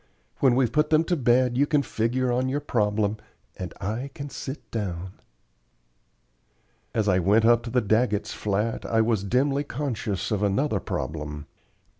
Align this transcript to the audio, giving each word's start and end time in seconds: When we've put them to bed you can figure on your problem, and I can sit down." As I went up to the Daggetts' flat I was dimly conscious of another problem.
When 0.39 0.55
we've 0.55 0.71
put 0.71 0.89
them 0.89 1.03
to 1.03 1.15
bed 1.15 1.59
you 1.59 1.67
can 1.67 1.83
figure 1.83 2.31
on 2.31 2.49
your 2.49 2.59
problem, 2.59 3.17
and 3.55 3.71
I 3.79 4.09
can 4.15 4.31
sit 4.31 4.71
down." 4.71 5.11
As 6.91 7.07
I 7.07 7.19
went 7.19 7.45
up 7.45 7.61
to 7.65 7.69
the 7.69 7.83
Daggetts' 7.83 8.33
flat 8.33 8.83
I 8.83 9.01
was 9.03 9.23
dimly 9.23 9.63
conscious 9.63 10.31
of 10.31 10.41
another 10.41 10.79
problem. 10.79 11.45